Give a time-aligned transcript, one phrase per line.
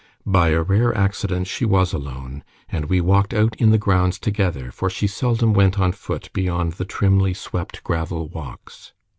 [0.25, 4.71] By a rare accident she was alone, and we walked out in the grounds together,
[4.71, 8.93] for she seldom went on foot beyond the trimly swept gravel walks.